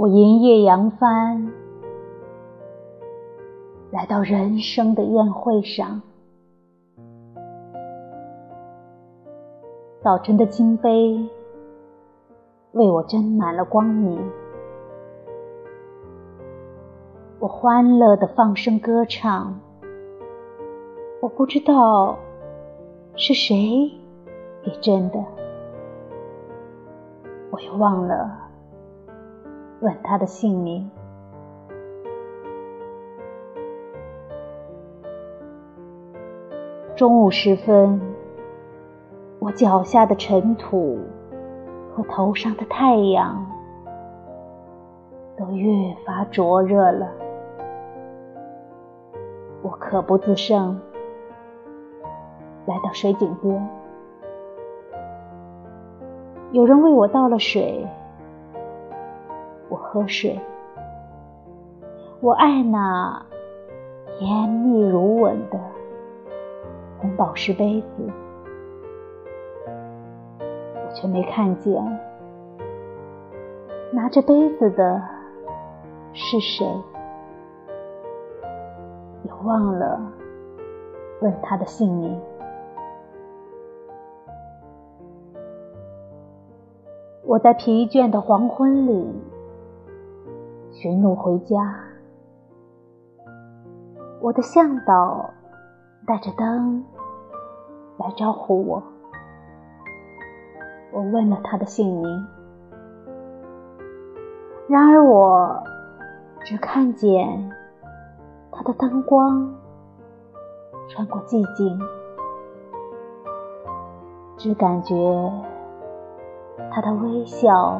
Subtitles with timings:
[0.00, 1.52] 我迎夜扬帆，
[3.90, 6.00] 来到人生的宴会上。
[10.02, 11.28] 早晨的金杯
[12.72, 14.18] 为我斟满了光明，
[17.38, 19.60] 我欢乐的放声歌唱。
[21.20, 22.18] 我不知道
[23.16, 23.92] 是谁
[24.62, 25.22] 给斟的，
[27.50, 28.46] 我又忘了。
[29.80, 30.90] 问他的姓名。
[36.94, 37.98] 中午时分，
[39.38, 40.98] 我脚下的尘土
[41.94, 43.46] 和头上的太阳
[45.38, 47.08] 都越发灼热了，
[49.62, 50.78] 我渴不自胜，
[52.66, 53.68] 来到水井边，
[56.52, 57.86] 有人为我倒了水。
[59.92, 60.38] 喝水，
[62.20, 63.26] 我爱那
[64.06, 65.58] 甜蜜如吻的
[67.00, 68.08] 红宝石杯子，
[70.38, 71.82] 我却没看见
[73.92, 75.02] 拿着杯子的
[76.12, 76.64] 是谁，
[79.24, 80.00] 也忘了
[81.20, 82.16] 问他的姓名。
[87.24, 89.12] 我在疲倦的黄昏里。
[90.82, 91.74] 寻路回家，
[94.18, 95.28] 我的向导
[96.06, 96.82] 带着灯
[97.98, 98.82] 来招呼我。
[100.90, 102.26] 我问了他的姓名，
[104.70, 105.62] 然而我
[106.44, 107.52] 只看见
[108.50, 109.54] 他的灯光
[110.88, 111.78] 穿过寂静，
[114.38, 115.30] 只感觉
[116.70, 117.78] 他的微笑。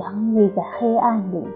[0.00, 1.46] 洋溢在黑暗里。